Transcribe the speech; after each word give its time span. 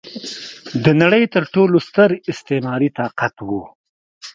د 0.83 0.85
نړۍ 1.01 1.23
تر 1.33 1.43
ټولو 1.53 1.75
ستر 1.87 2.09
استعماري 2.31 2.89
طاقت 2.99 3.35
و. 3.47 3.49